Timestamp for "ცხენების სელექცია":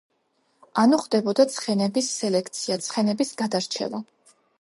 1.55-2.79